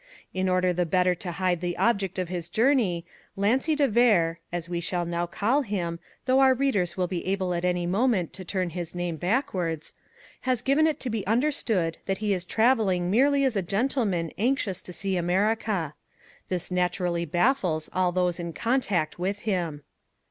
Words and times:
In 0.33 0.49
order 0.49 0.73
the 0.73 0.87
better 0.87 1.13
to 1.13 1.33
hide 1.33 1.61
the 1.61 1.77
object 1.77 2.17
of 2.17 2.27
his 2.27 2.49
journey, 2.49 3.05
Lancy 3.35 3.75
de 3.75 3.87
Vere 3.87 4.39
(as 4.51 4.67
we 4.67 4.79
shall 4.79 5.05
now 5.05 5.27
call 5.27 5.61
him, 5.61 5.99
though 6.25 6.39
our 6.39 6.55
readers 6.55 6.97
will 6.97 7.05
be 7.05 7.23
able 7.27 7.53
at 7.53 7.63
any 7.63 7.85
moment 7.85 8.33
to 8.33 8.43
turn 8.43 8.71
his 8.71 8.95
name 8.95 9.15
backwards) 9.17 9.93
has 10.39 10.63
given 10.63 10.87
it 10.87 10.99
to 11.01 11.11
be 11.11 11.27
understood 11.27 11.99
that 12.07 12.17
he 12.17 12.33
is 12.33 12.45
travelling 12.45 13.11
merely 13.11 13.43
as 13.45 13.55
a 13.55 13.61
gentleman 13.61 14.31
anxious 14.39 14.81
to 14.81 14.91
see 14.91 15.17
America. 15.17 15.93
This 16.49 16.71
naturally 16.71 17.25
baffles 17.25 17.87
all 17.93 18.11
those 18.11 18.39
in 18.39 18.53
contact 18.53 19.19
with 19.19 19.41
him. 19.41 19.83